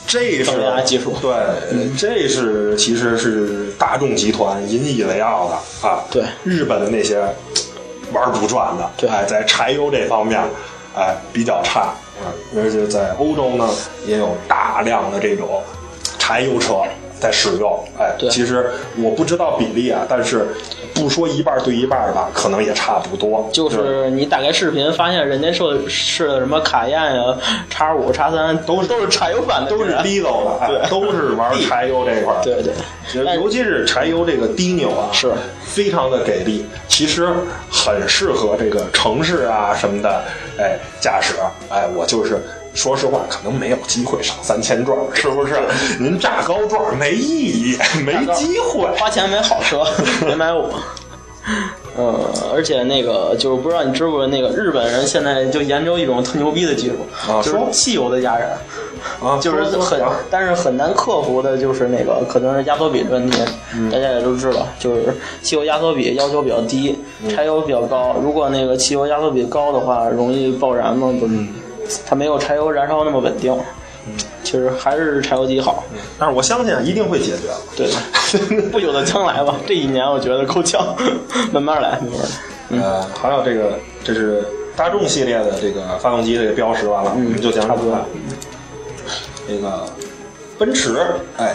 [0.06, 1.32] 这是增压技术对，
[1.96, 6.04] 这是其实是大众集团引以为傲的啊。
[6.10, 7.22] 对日本的那些
[8.12, 10.42] 玩不转的，对哎，在柴油这方面，
[10.96, 12.34] 哎，比较差啊。
[12.58, 13.70] 而且在欧洲呢，
[14.08, 15.62] 也有大量的这种
[16.18, 16.82] 柴油车
[17.20, 17.84] 在使用。
[17.98, 20.48] 哎，对其实我不知道比例啊，但是
[20.94, 23.50] 不说一半儿对一半儿吧，可能也差不多。
[23.52, 27.38] 就是你打开视频，发现人家说是的什么卡宴呀、
[27.70, 32.42] 叉五、叉三，都是都是柴油版的，都是竟然 diesel 的，哎，对都是玩柴油这块儿。
[32.44, 35.32] 对对，尤其是柴油这个低扭啊，是
[35.66, 37.28] 非常的给力，其实
[37.72, 40.24] 很适合这个城市啊什么的，
[40.58, 41.36] 哎，驾驶，
[41.70, 42.40] 哎，我就是
[42.74, 45.56] 说实话，可能没有机会上三千转，是不是？
[46.00, 48.88] 您炸高转没意义， 没机会。
[48.98, 49.84] 花钱买好车，
[50.26, 50.70] 别买我。
[51.98, 52.16] 呃，
[52.54, 56.96] 而且那个就是不知道你知不知道，那个日本人现在就研究一种特牛逼的技术，
[57.42, 58.52] 就是汽油的压燃，
[59.22, 63.42] 啊，就是很但是很难克服的，就是那个可能是压缩比的问题。
[63.74, 68.16] 嗯大家也都知道，就是汽油压缩比要求比较低，嗯柴油比较高。
[68.24, 71.34] 如果那个汽油压缩比高的话，容易爆燃嘛，不是？
[71.34, 71.48] 嗯
[72.06, 73.58] 它没有柴油燃烧那么稳定。
[74.44, 75.84] 其实还是柴油机好。
[76.18, 77.56] 但是我相信啊一定会解决的。
[77.78, 80.96] 对， 不久的将来吧，这一年我觉得够呛，
[81.54, 82.84] 慢慢来，慢慢来。
[82.84, 84.44] 呃，还有这个，这是
[84.76, 88.06] 大众系列的这个发动机这个标识完了，我们就讲差不多了。
[89.48, 89.86] 这个
[90.58, 91.06] 奔驰，
[91.38, 91.54] 哎，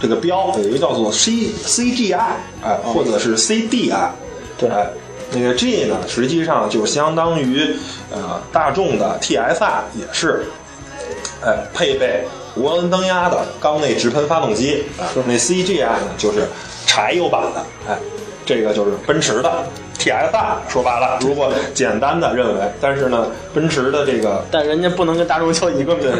[0.00, 2.18] 这个标有一个叫做 C CGI，
[2.62, 4.08] 哎，或者是 CDI，
[4.56, 4.86] 对哎，
[5.38, 7.76] 那个 G 呢，实际上就相当于
[8.10, 10.46] 呃大众的 TSI，也是，
[11.44, 12.24] 哎，配备
[12.58, 15.04] 涡轮增压的缸内直喷发动机啊。
[15.26, 16.46] 那 CGI 呢，就是
[16.86, 17.98] 柴油版的，哎，
[18.44, 19.66] 这个就是奔驰的
[19.98, 20.56] TSI。
[20.68, 26.10] 说白了，如果简单的认为，但是呢，奔驰的这个但人家不能跟大众叫一个名，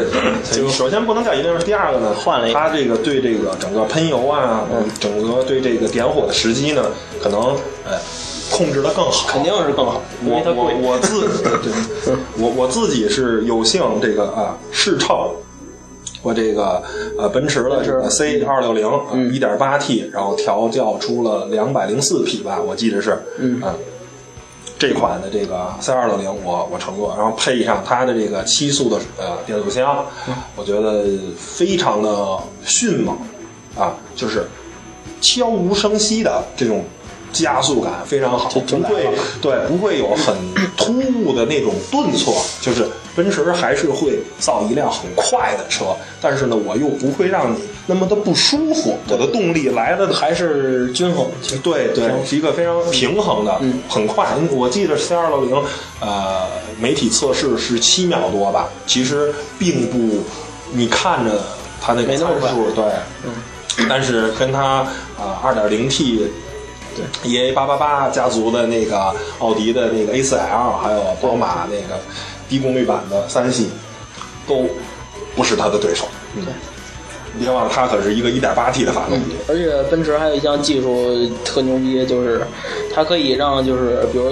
[0.43, 6.83] 字，就首先不能叫一个名，第二个呢，换了一个它这个对这个整个喷油啊，嗯整个对这个点火的时机呢，
[7.21, 7.97] 可能呃
[8.51, 9.27] 控制的更好。
[9.27, 10.91] 肯定是更好，我我。
[10.91, 15.15] 我自 对对，我我自己是有幸这个啊试乘
[16.21, 16.81] 我这个
[17.17, 19.33] 呃奔驰的这个 C 二六零嗯。
[19.33, 23.17] 一点八 T，然后调教出了两百零四匹吧，我记得是。
[23.37, 23.61] 嗯。
[23.61, 23.75] 啊
[24.79, 30.35] 这款的这个 C 二六零我我乘坐，然后配上它的这个七速的呃变速箱，嗯。
[30.55, 31.03] 我觉得
[31.35, 33.17] 非常的迅猛
[33.75, 34.45] 啊，就是
[35.19, 36.83] 悄无声息的这种
[37.33, 39.07] 加速感非常好，不会
[39.41, 40.35] 对不会有很
[40.75, 51.27] 突兀的那种顿挫，就是奔驰还是会造一辆很快的车，但是呢，我又不会让你那么的不舒服，我的动力来的还是均衡，
[51.61, 54.27] 对对，是一个非常平衡的，嗯很快。
[54.51, 55.63] 我记得 C 二六零，
[55.99, 56.47] 呃，
[56.79, 60.23] 媒体测试是七秒多吧，其实并不，
[60.71, 61.41] 你看着
[61.81, 62.85] 它那个参数，对，
[63.87, 64.87] 但是跟它
[65.19, 66.27] 啊二点零 T。
[66.97, 72.01] 对，EA 八八八家族的那个奥迪的那个 A 四 L，还有宝马那个
[72.49, 73.69] 低功率版的三系，
[74.47, 74.67] 都
[75.35, 76.07] 不是它的对手。
[76.35, 76.43] 嗯，
[77.39, 79.35] 别忘了，它可是一个 1.8T 的发动机。
[79.47, 82.41] 而且奔驰还有一项技术特牛逼，就是
[82.93, 84.31] 它可以让就是比如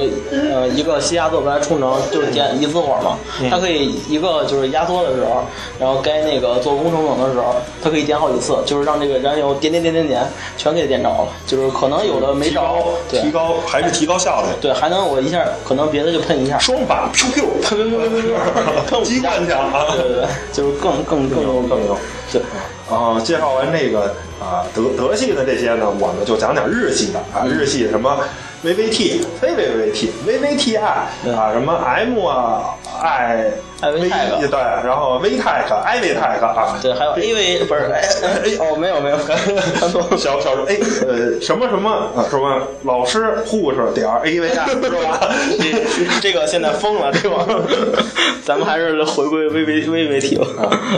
[0.52, 3.18] 呃一个气压座本来冲程就是点一次火嘛，
[3.50, 5.44] 它可以一个就是压缩的时候，
[5.80, 10.22] 然后该那个做工程冷的时候，它可以点好几次，就是让这个燃油点点点点点
[10.58, 14.48] 全给点着了，就是可能有的没着提高，对提高还是提高效率。
[14.62, 19.86] 对，还能我一下可能别的就喷一下，双把 Q Q 喷喷喷喷喷喷机关枪啊！
[19.96, 21.98] 对对对，就是更更更更牛。
[22.32, 22.42] 对。
[22.90, 28.18] 啊，介绍完这个啊德德系的这些呢，我们就讲讲日系的啊，日系什么
[28.64, 31.08] VVT、非 VVT、VVTi 啊，
[31.54, 33.52] 什么 M 啊 I
[33.92, 40.18] VTEC 对，然后 VTEC 啊，对，还有 A V 不是哎哎哦没有没有，看错 了。
[40.18, 45.30] 小小哎呃什么什么啊什么老师护士点儿 A V I 是吧？
[45.60, 47.46] 这这个现在疯了，对吧？
[48.46, 50.46] 咱们还是回归微微微微体吧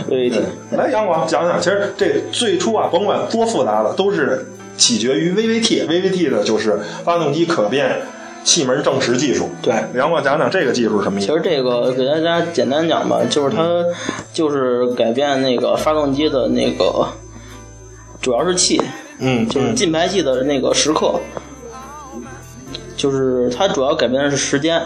[0.08, 0.40] ，VV 体。
[0.76, 4.46] 来，杨广讲讲，其实这最初啊，甭管多复杂的，都是
[4.76, 5.86] 取决于 VVT。
[5.86, 8.02] VVT 的就是发动机可变
[8.48, 9.50] 气门正时技术。
[9.60, 11.26] 对杨广讲讲这个技术是什么意思？
[11.26, 13.84] 其实这个给大家简单讲吧，就是它
[14.32, 17.06] 就是改变那个发动机的那个，
[18.22, 18.80] 主要是气，
[19.18, 21.20] 嗯，就是进排气的那个时刻，
[22.96, 24.80] 就是它主要改变的是时间。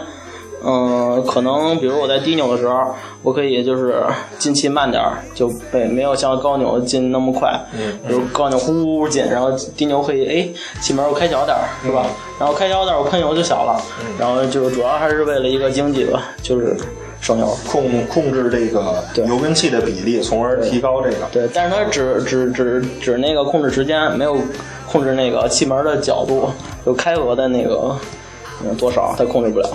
[0.65, 4.01] 嗯，可能比如我在低扭的时候，我可以就是
[4.39, 7.53] 进气慢点儿，就被，没有像高扭进那么快。
[7.77, 10.47] 嗯，比如高扭呼呼呼进，然后低扭可以哎
[10.81, 12.05] 气门我开小点儿，是吧？
[12.39, 13.81] 然后开小点儿我喷油就小了。
[14.17, 16.77] 然后就是主要还是为了一个经济吧，就是
[17.19, 17.47] 省油。
[17.67, 21.27] 控控制这个对油跟气的比例，从而提高这个。
[21.31, 24.37] 对，但是它只只只只那个控制时间，没有
[24.87, 26.49] 控制那个气门的角度，
[26.85, 27.95] 就开合的那个
[28.65, 29.69] 嗯多少，它控制不了。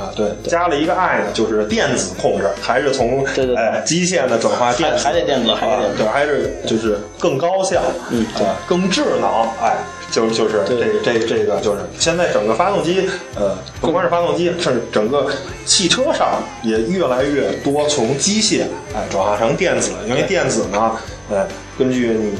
[0.00, 3.56] 啊，对，加了一个 I 呢，就是电子控制，还是从对对对。
[3.56, 6.04] 哎机械的转化电子，还还得电子还得电子。
[6.04, 8.24] 还是就是更高效，嗯。
[8.36, 9.28] 对啊，更智能，
[9.60, 9.76] 哎，
[10.10, 11.80] 就就是这这这个就是。
[11.98, 15.26] 现在整个发动机，呃，不光是发动机，甚至整个
[15.66, 18.62] 汽车上也越来越多从机械
[18.94, 20.96] 哎转化成电子，因为电子呢，
[21.30, 21.46] 呃，
[21.78, 22.32] 根据你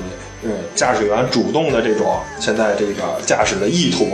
[0.42, 4.04] 嗯，驾驶员主动的这种现在这个驾驶的意图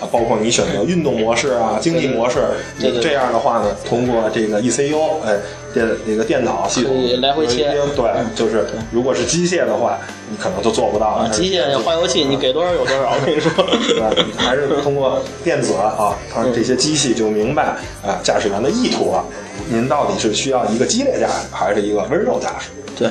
[0.00, 2.40] 啊，包括你选择运动模式啊、经济模式，
[2.80, 5.38] 对对对这样的话呢，通过这个 ECU，哎，
[5.72, 13.52] 电那个电脑系统来回切对，就是如果是机械的话，你可能就做不到机械化油器你给多少有多少，我跟你说。
[13.86, 14.10] 对吧？
[14.36, 19.24] 还是通过电子啊，它这些机器就明白啊驾驶员的意图了。
[19.68, 22.70] 您到底是需要一个激烈驾驶，还是一个温柔驾驶？
[22.98, 23.08] 对，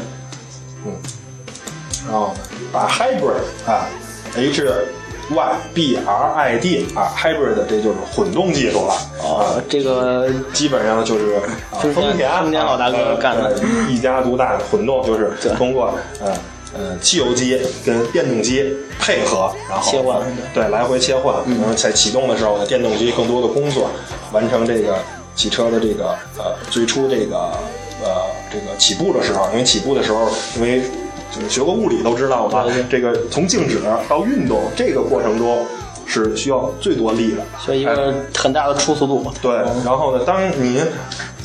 [0.85, 0.91] 嗯
[2.07, 2.31] 然后
[2.75, 3.87] 把 hybrid 啊
[4.35, 4.67] ，H
[5.29, 11.35] Y B R I D 啊，hybrid 这就是混动技术了啊哦，，这个基本上就是
[11.71, 13.57] 啊丰田丰田老大哥呃干的
[13.89, 16.33] 一家独大的混动，就是通过呃
[16.77, 20.21] 呃汽油机跟电动机配合，然后切换
[20.53, 23.89] 对来回切换，然后在启动的时候呢，电动机更多的工作，
[24.31, 24.99] 完成这个
[25.35, 27.35] 汽车的这个呃最初这个
[28.03, 30.91] 呃这个起步的时候，因为起步的时候，因为就是
[31.49, 35.65] 学过物理都知道嘛对对，这个从静止到运动这个过程中
[36.07, 39.33] 是需要最多力的，哎需要一个很大的初速度嘛。
[39.41, 40.79] 对，然后呢，当你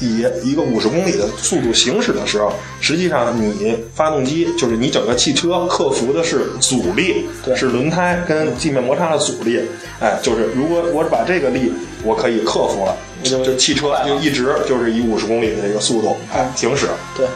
[0.01, 9.61] 以一个五十公里的速度行驶的时候，实际上你发动机就是你整个汽车克服的是阻力，对是轮胎跟地面摩擦的阻力。
[9.99, 11.73] 哎，就是如果我把这个力
[12.05, 16.87] 我可以克服了，就汽车就一直就是以五十公里的这个速度哎行驶。
[17.16, 17.27] 对。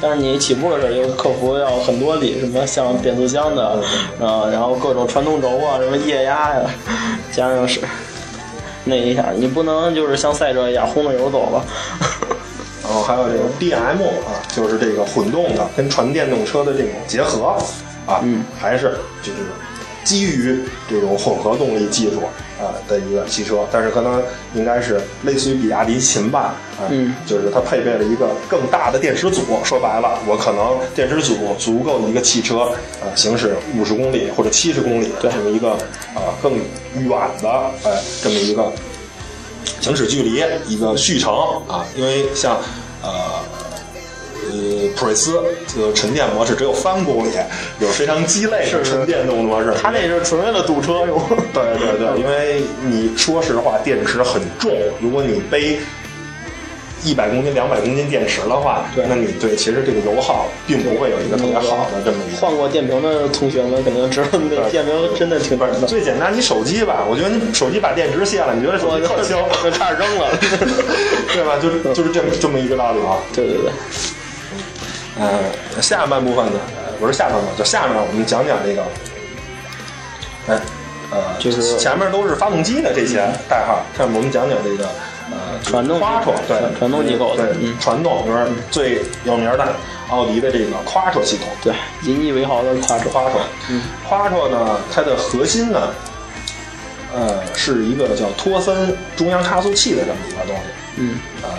[0.00, 3.80] 但是你起步的时候，又克服要很多里，什么像变速箱的，
[4.20, 6.62] 啊，然后各种传动轴啊，什么液压呀，
[7.32, 7.80] 加上是
[8.84, 11.64] 那一下，你不能就是像赛车一样轰着油走了。
[12.82, 17.56] 然后还有这个 DM 啊，就是这个混动的跟纯电动车的这种结合
[18.06, 19.38] 啊，嗯还是就是
[20.06, 22.22] 基于这种混合动力技术
[22.60, 24.22] 啊的一个汽车，但是可能
[24.54, 29.42] 应该是类似于比亚迪秦吧，啊，嗯就是它配备了一个更大的电池组。
[29.64, 32.60] 说白了，我可能电池组足够一个汽车
[33.02, 35.72] 啊行驶五十公里或者七十公里这么一个
[36.14, 37.10] 啊更远
[37.42, 37.50] 的
[37.84, 38.72] 哎这么一个
[39.80, 41.34] 行驶距离一个续程
[41.66, 42.58] 啊，因为像
[43.02, 43.10] 呃
[44.50, 47.30] 呃普锐斯这个纯电模式只有三公里，
[47.80, 49.72] 有非常鸡肋的纯电动模式。
[49.80, 51.20] 它那是纯为了堵车用。
[51.52, 55.78] 对对对，因为你说实话，电池很重，如果你背
[57.04, 62.40] 一百公斤、两百公斤电池的话，对那你对其实这个油耗并不会有一个特别好的这么一个。
[62.40, 65.72] 换过电瓶的同学们肯定知道，那电瓶真的挺的。
[65.86, 70.36] 最简单，你手机吧，我觉得你手机把电池卸了，你觉得手机 特轻，就差点扔了。
[71.32, 71.58] 对吧？
[71.62, 73.18] 就是就是这么这么一个道理啊。
[73.32, 73.70] 对对对，
[75.18, 78.82] 呃，下半部分呢，呃不是下半部分，就下面我们讲讲这个，
[80.48, 80.60] 哎，
[81.10, 84.84] 呃，就是前面都是发动机的这些代号，下面我们讲讲这个
[85.30, 87.76] 呃传动夸 u 对传传动机构的对嗯。
[87.80, 89.68] 传动，就是最有名的
[90.08, 91.48] 奥迪的这个 Quattro 系统。
[91.62, 93.08] 对，引以为豪的夸张。
[93.08, 93.82] ，Quattro，嗯。
[94.08, 95.88] Quattro 呢，它的核心呢，
[97.14, 100.62] 呃，是一个叫托森中央差速器的这么一个东西。
[100.98, 101.58] 嗯，啊，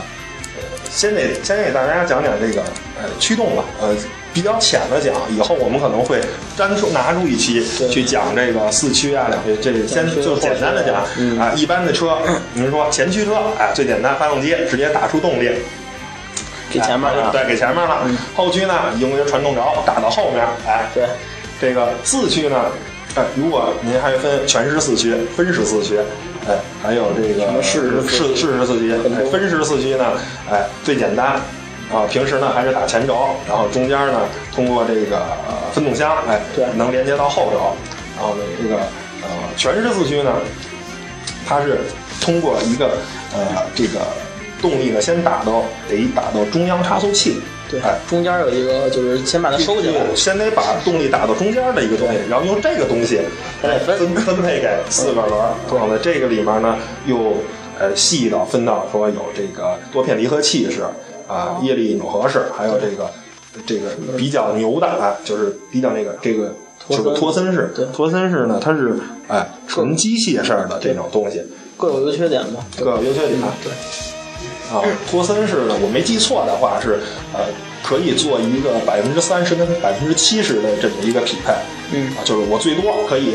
[0.97, 2.63] 先得先给大家讲讲这个
[2.99, 3.95] 呃驱动吧，呃
[4.33, 6.19] 比较浅的讲，以后我们可能会
[6.57, 12.17] 单出拿出一期去讲这个四驱啊两驱这先就简单的讲嗯啊，一般的车，
[12.53, 15.51] 您说前驱车，哎最简单，发动机直接打出动力，
[16.71, 17.27] 给前面了。
[17.27, 18.03] 哎对，给前面了，
[18.35, 21.05] 后驱呢用一些传动轴打到后面，哎，对，
[21.61, 22.71] 这个四驱呢，
[23.17, 25.97] 哎，如果您还分全时四驱、分时四驱，
[26.47, 28.45] 哎，还有这个么适时四驱
[29.31, 30.05] 分时四驱呢，
[30.49, 31.41] 哎，最简单。
[31.89, 37.73] 啊，平时呢还是打前轴，然后中间呢通过这个呃分动箱，哎，对能连接到后轴，
[38.17, 38.75] 然后呢这个
[39.21, 40.33] 呃全时四驱呢，
[41.47, 41.79] 它是
[42.19, 42.97] 通过一个
[43.33, 44.01] 呃这个
[44.61, 50.15] 动力呢先打到得打到中央差速器，对哎，中间有一个，就是先把它收起来。
[50.15, 53.19] 先得把动力打到中间的一个东西，然后用这个东西
[53.61, 55.53] 再分分分配给四个轮儿。
[55.69, 57.33] 然后呢，这个里面呢又
[57.77, 60.81] 呃细到分到说有这个多片离合器式
[61.27, 63.11] 啊、液力扭合式，还有这个
[63.65, 66.55] 这个比较牛的啊，就是比较那个这个
[66.87, 67.85] 就是托森式对。
[67.87, 71.43] 托森式呢，它是哎纯机械式的这种东西，
[71.75, 72.65] 各有优缺点吧。
[72.79, 73.41] 各有优缺点。
[73.61, 74.06] 对。
[74.71, 76.99] 啊，托森式的，我没记错的话是，
[77.33, 77.39] 呃，
[77.81, 81.53] 可以做一个百分之三十跟百分之七十的这么一个匹配。
[81.93, 83.33] 嗯啊，就是我最多可以，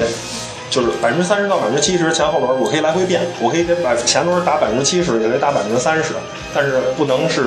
[0.69, 6.15] 就是百分之三十到百分之七十前后轮我可以来回变，我可以给百前轮打百分之七十，也可以打百分之三十，
[6.55, 7.45] 但是不能是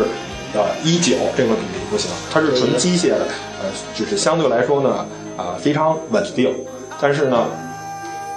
[0.53, 3.27] 呃一九这个比例不行，它是纯机械的，
[3.61, 5.05] 呃，就是相对来说呢，
[5.37, 6.51] 啊、非常稳定，
[6.99, 7.45] 但是呢，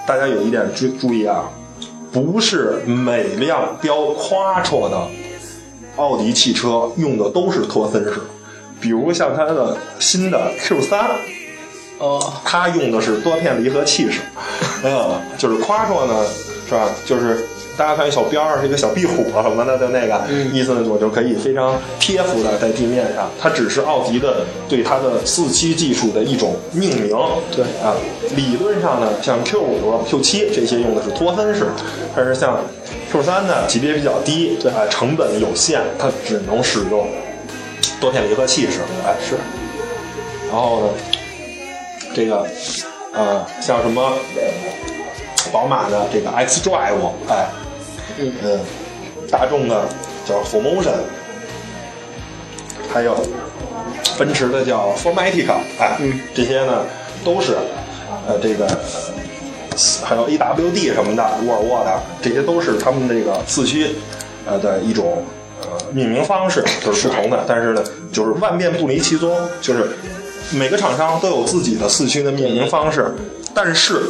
[0.06, 1.44] 大家有一点注注意啊，
[2.12, 4.98] 不是每辆标 Quattro 的
[5.98, 8.20] 奥迪汽车用的都是托森式，
[8.80, 11.10] 比如像它的新的 Q 三
[11.98, 14.20] 哦，它用的是多片离合器式，
[14.84, 16.24] 嗯，就是 Quattro 呢，
[16.68, 16.88] 是吧？
[17.04, 17.44] 就是
[17.78, 20.20] 大家看一小边儿是一个小壁虎啊什么的，就那个、
[20.52, 23.30] 意思呢，我就可以非常贴服的在地面上。
[23.40, 27.16] 它只是奥迪的对它的四驱技术的一种命名。
[27.54, 27.94] 对啊，
[28.34, 31.68] 理论上呢，像 Q 五、Q 七这些用的是托森式，
[32.16, 32.58] 但是像
[33.12, 37.06] Q 三呢级别比较低，对啊，成本有限，它只能使用
[38.00, 38.80] 多片离合器式。
[39.06, 39.36] 哎，是。
[40.50, 40.88] 然后呢，
[42.12, 42.44] 这个
[43.14, 44.14] 呃，像什么
[45.52, 46.94] 宝马的这个 X Drive，
[47.28, 47.46] 哎，
[48.18, 48.60] 嗯嗯，
[49.30, 49.88] 大众的
[50.26, 50.98] 叫 Formotion，
[52.92, 53.16] 还有
[54.18, 56.84] 奔驰的叫 Formatica，哎，嗯这些呢
[57.24, 57.56] 都是
[58.26, 58.66] 呃这个。
[60.02, 63.94] 还有 AWD 什么的，沃尔沃的，这些都是他们这个四驱
[64.44, 65.22] 呃的一种
[65.62, 67.44] 呃命名方式，就是不同的。
[67.46, 69.90] 但是呢，就是万变不离其宗，就是
[70.50, 73.14] 每个厂商都有自己的四驱的命名方式，
[73.54, 74.02] 但是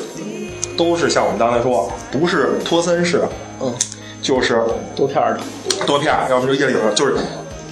[0.75, 3.23] 都是像我们刚才说，不是托森式，
[3.61, 3.71] 嗯，
[4.21, 4.61] 就是
[4.97, 7.17] 多片儿的，多片儿，要么就液力有，就是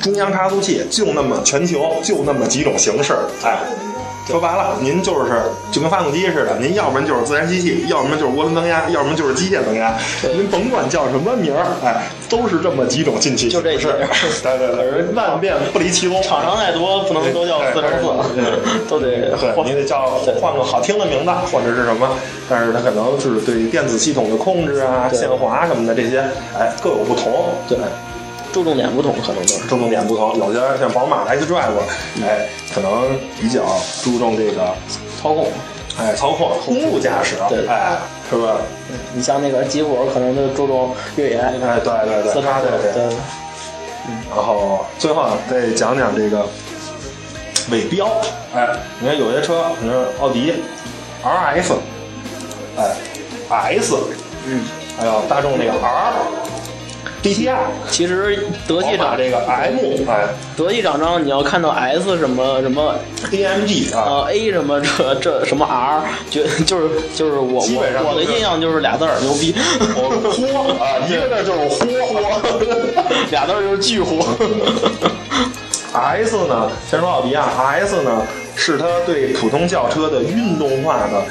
[0.01, 3.59] 中央差速器就那么全球就那么几种形式，哎。
[4.27, 9.97] 说白了，您就是就跟发动机似的，您要不然就是自然吸气，要不然就是涡轮增压，要不然就是机械增压，
[10.35, 16.21] 您甭管叫什么名儿，哎，都是这么几种进气就这形式些对对对，万变不离其宗。
[16.23, 20.07] 厂商再多不能都叫四乘四，都得对，你得叫
[20.41, 22.09] 换个好听的名字，或者是什么，
[22.49, 26.19] 但是它可能是对电子系统的控制啊、限滑什么的这些，
[26.59, 27.47] 哎，各有不同。
[27.69, 27.79] 对
[28.57, 29.67] 注重点不同，可能都是。
[29.69, 31.77] 注重点不同，有些像宝马的 X Drive，
[32.25, 33.61] 哎，可能比较
[34.03, 34.75] 注重这个，
[35.21, 35.49] 操控，
[35.99, 37.99] 哎，操控、公路驾驶，对哎，
[38.31, 38.57] 是吧？
[39.13, 42.95] 你像那个吉普，可能就注重越野，哎，对对对，四它对对。
[42.95, 43.17] 对，
[44.35, 46.47] 然后最后啊再讲讲这个
[47.71, 48.09] 尾标，
[48.55, 48.67] 哎，
[49.01, 50.55] 你看有些车，你看奥迪
[51.23, 51.75] RS，
[52.79, 53.95] 哎，S，
[54.47, 54.65] 嗯，
[54.99, 56.15] 还有大众那个 R。
[57.27, 57.57] DTI，
[57.91, 59.75] 其实德系厂这个 M，
[60.09, 60.29] 哎。
[60.57, 62.95] 德系厂商，你要看到 S 什么什么
[63.33, 69.53] ，AMG 啊，呃 A 什么这这什么 R，就 就是就是我我我的印象就是俩字儿牛逼，
[69.97, 71.85] 我豁啊，一个字就是豁
[73.33, 74.25] 俩字儿就是巨豁。
[75.93, 78.23] S 呢，先说奥迪啊，S 呢
[78.55, 81.25] 是它对普通轿车的运动化的，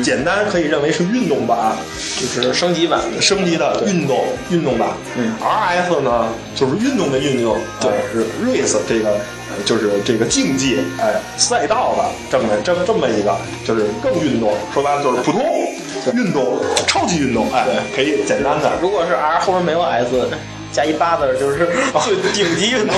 [0.00, 1.76] 简单可以认为是运动版，
[2.20, 4.88] 就是升级版，升级的运动运动版。
[5.16, 13.36] 嗯，RS 呢就是运动的运动，对呃是 race 这个呃就是这个竞技哎赛道的这么这么这么一个，
[13.66, 15.42] 就是更运动，说白了就是普通
[16.14, 18.72] 运动，超级运动，哎，可以简单的。
[18.80, 20.28] 如果是 R 后面没有 S，
[20.72, 21.68] 加一八字就是
[22.04, 22.96] 最顶级运动。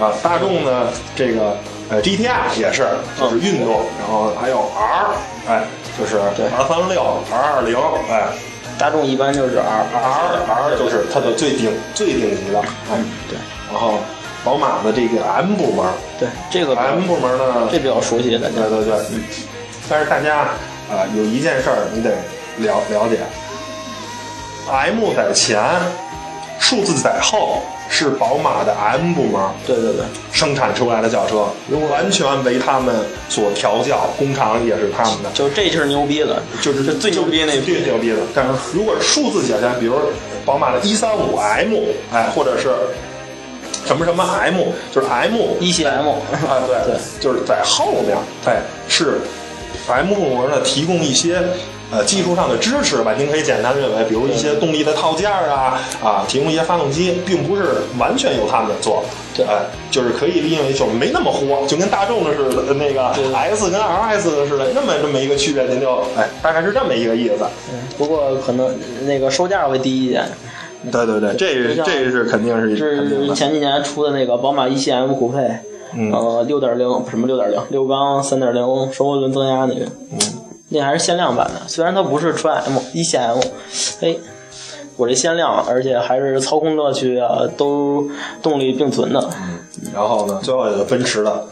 [0.00, 1.56] 啊，大众呢，这个
[1.92, 2.88] 呃 GTI 也是，
[3.20, 5.14] 就是运动，然后还有 R，
[5.46, 5.64] 哎，
[5.96, 6.46] 就是对。
[6.46, 7.78] R 三六、R 二零，
[8.10, 8.32] 哎。
[8.78, 12.58] 大众一般就是 R，R R 就是它的最顶最顶级的，
[12.90, 13.38] 哎，对。
[13.70, 13.98] 然后
[14.42, 15.86] 宝马的这个 M 部门
[16.18, 19.22] 对，这个，M 部门呢，这比较熟悉的，对对对，嗯，
[19.88, 20.38] 但是大家
[20.90, 22.10] 啊、有一件事儿你得
[22.58, 23.18] 了了解
[24.68, 25.62] ，M 在前，
[26.58, 27.62] 数字在后，
[27.94, 29.38] 是宝马的 M 部门。
[29.66, 31.44] 对对对，生产出来的轿车，
[31.90, 32.96] 完全为他们
[33.28, 38.16] 所调教，工厂也是他们的，就这就是牛逼的，就是这最牛逼那最牛逼的。
[38.34, 39.94] 但是如果是数字写下，比如
[40.46, 41.74] 宝马的135 M，
[42.10, 42.70] 哎，或者是
[43.86, 44.56] 什么什么 M，
[44.90, 46.08] 就是 M 一系 M
[46.48, 48.16] 啊，对对，就是在后面，
[48.46, 49.20] 哎，是
[49.86, 51.42] M 部门呢提供一些
[51.92, 59.04] 呃技术上的支持吧，您可以简单认为，比如一些动力的套件儿啊啊，提供一些发动机，并不是完全由他们做，
[59.36, 67.44] 对哎，就是可以因为就是没那么豁，就跟大众的似的，那个对 S 跟 RS 的似的，那么这么一个区别，您就哎，大概是这么一个意思。
[67.70, 68.74] 嗯不过可能
[69.06, 70.24] 那个售价会低一点。
[70.90, 72.76] 对对对，这是这是肯定是。
[72.76, 75.38] 是前几年出的那个宝马一系 M 酷配，
[75.94, 80.18] 嗯呃，六点零什么六点零六缸三点零双涡轮增压那个，嗯，
[80.72, 83.40] 那还是限量版的，虽然它不是纯 M 一线 M，
[84.00, 84.16] 哎，
[84.96, 88.08] 我这限量，而且还是操控乐趣啊，都
[88.42, 89.58] 动力并存的，嗯
[89.94, 91.46] 然后呢，最后一个奔驰的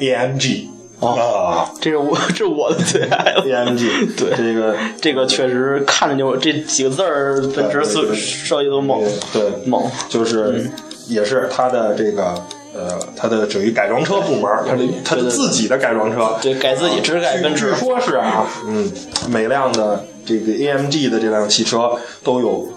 [0.00, 0.66] AMG
[1.00, 3.44] 哦啊这是我这是我的最爱了。
[3.46, 9.00] AMG 对这个这个确实看着就这几个字儿，奔驰设设计都猛，
[9.32, 10.68] 对猛，就是
[11.06, 12.34] 也是它的这个
[12.74, 17.72] 呃，它的属于改装车部门，它的它的自己的改装车，对，改自己只改奔驰。
[17.72, 18.90] 据，说是啊，嗯，
[19.28, 21.92] 每辆的这个 AMG 的这辆汽车
[22.22, 22.68] 都有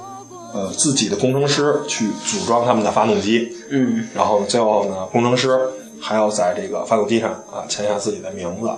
[0.54, 5.60] 呃自己的工程师去组装他们的发动机，嗯，然后最后呢，工程师
[6.00, 8.70] 还要在这个发动机上啊签下自己的名字，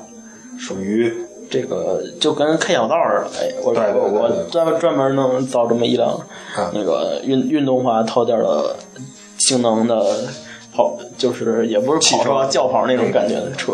[0.57, 1.13] 属于
[1.49, 6.09] 这个就跟开小灶似的，哎，我我我对专专门能造这么一辆
[6.55, 6.71] 啊。
[6.73, 8.75] 那个运运动化套件的
[9.37, 10.27] 性能的
[10.75, 12.07] 跑，就是也不是跑车。
[12.17, 13.73] 汽车轿跑那种感觉的车。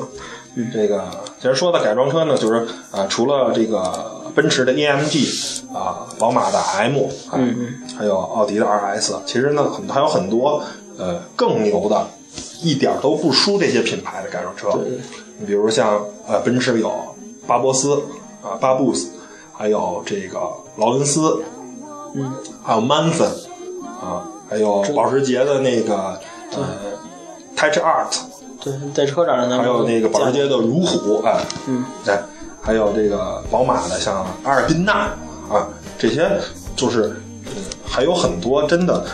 [0.55, 0.69] 嗯。
[0.73, 1.05] 这个
[1.39, 7.73] 其实说的改装车呢，就是啊、除了这个奔驰的 AMG 啊、宝马的 M 啊，嗯。
[7.97, 10.63] 还有奥迪的 RS，其实呢很还有很多
[10.97, 12.07] 呃更牛的，
[12.61, 14.79] 一点都不输这些品牌的改装车。
[15.39, 16.91] 你比如像呃奔驰有
[17.47, 17.93] 巴博斯
[18.43, 19.11] 啊、巴布斯，
[19.53, 20.39] 还有这个
[20.77, 21.41] 劳伦斯，
[22.13, 22.33] 嗯，
[22.63, 23.27] 还有曼森
[24.01, 26.19] 啊，还有保时捷的那个
[26.55, 26.67] 呃
[27.55, 28.17] Touch Art。
[28.61, 32.19] 对，在车展上还有那个保时捷的如虎，哎，嗯，哎，
[32.61, 35.13] 还有这个宝马的像阿尔宾纳
[35.49, 35.65] 啊，
[35.97, 36.29] 这些
[36.75, 37.51] 就是，嗯，
[37.85, 39.05] 还有很多真的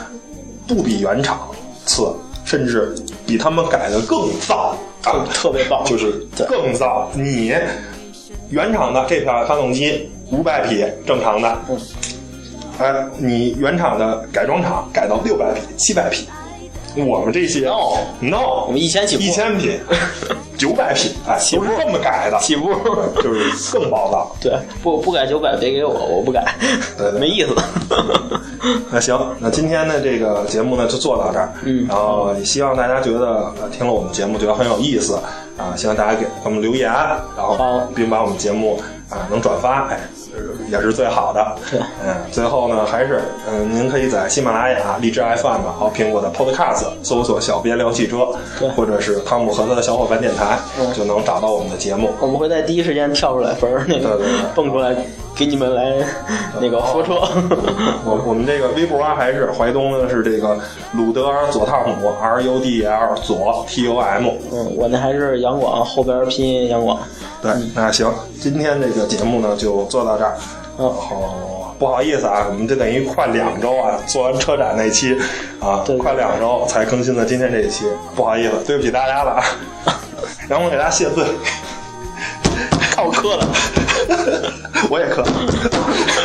[0.67, 1.39] 不比原厂
[1.85, 2.11] 次，
[2.43, 2.95] 甚至
[3.27, 7.07] 比他们改的更造啊，特别棒，就是更造。
[7.13, 7.53] 你
[8.49, 11.79] 原厂的这台发动机五百匹正常的，嗯，
[12.79, 16.27] 哎，你原厂的改装厂改到六百匹、七百匹，
[17.03, 19.79] 我们这些 No no，我们一千起步一千品、
[20.57, 22.73] 九百品，哎，都是这么改的，起步。
[23.21, 24.35] 就是更暴躁。
[24.41, 26.45] 对，不不改九百别给我，我不改，
[26.97, 27.19] 对对。
[27.19, 27.55] 没意思。
[28.91, 31.85] 那行，那今天的这个节目呢就做到这儿，嗯。
[31.87, 35.19] 然后也希望大家觉得呃听了我们节目觉得很有意思
[35.57, 37.79] 啊，希望大家给我们留言，然后好。
[37.95, 38.79] 并把我们节目
[39.09, 40.24] 啊能转发，哎，呃
[40.71, 41.55] 也是最好的。
[41.71, 45.61] 对嗯，最后呢还是嗯，您可以在喜马拉雅、荔枝 FM
[45.95, 48.27] 苹果的 Podcast 搜索“小编聊汽车
[48.59, 52.09] 对”，或者是汤姆和他的小伙伴电台，嗯就能找到我们的节目。
[52.19, 53.53] 我们会在第一时间跳出来
[54.55, 54.95] 蹦出来
[55.35, 55.95] 给你们来
[56.61, 57.13] 那个说车。
[58.05, 60.57] 我我们这个微博啊还是淮东呢是这个
[60.93, 64.27] 鲁德尔佐汤姆 R U D L 左 T O M。
[64.51, 66.97] 嗯，我那还是杨广，后边拼音杨广。
[67.41, 70.35] 对，那行，今天这个节目呢就做到这儿。
[70.77, 75.17] 嗯好，不好意思啊，我们这等于快两周啊，做完车展那期
[75.61, 79.43] 啊对，快两周才更新的今天这一期，不好意思，对不起大家了啊。
[80.49, 81.23] 然后我给大家谢罪，
[82.91, 83.47] 看我磕了。
[84.89, 85.23] 我也磕，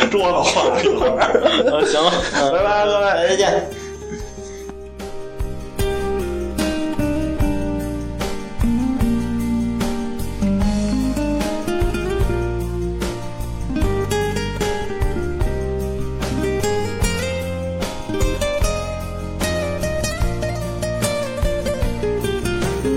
[0.09, 1.41] 桌子晃了一会儿。
[1.65, 3.67] 嗯， 行了，嗯，拜拜各位再见。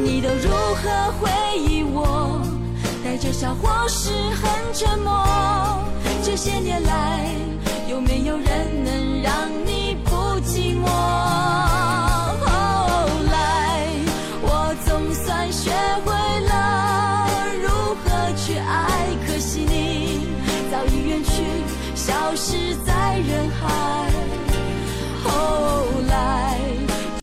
[0.04, 0.28] 你都
[6.34, 7.33] 这些年来，